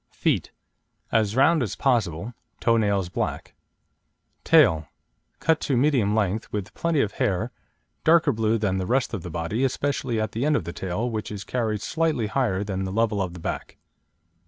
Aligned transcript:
FEET 0.09 0.49
As 1.11 1.35
round 1.35 1.61
as 1.61 1.75
possible; 1.75 2.33
toe 2.59 2.75
nails 2.75 3.07
black. 3.07 3.53
TAIL 4.43 4.87
Cut 5.39 5.59
to 5.61 5.77
medium 5.77 6.15
length; 6.15 6.51
with 6.51 6.73
plenty 6.73 7.01
of 7.01 7.11
hair, 7.11 7.51
darker 8.03 8.31
blue 8.31 8.57
than 8.57 8.79
the 8.79 8.87
rest 8.87 9.13
of 9.13 9.21
the 9.21 9.29
body, 9.29 9.63
especially 9.63 10.19
at 10.19 10.31
the 10.31 10.43
end 10.43 10.55
of 10.55 10.63
the 10.63 10.73
tail, 10.73 11.07
which 11.07 11.29
is 11.31 11.43
carried 11.43 11.83
slightly 11.83 12.25
higher 12.25 12.63
than 12.63 12.83
the 12.83 12.91
level 12.91 13.21
of 13.21 13.33
the 13.35 13.39
back. 13.39 13.77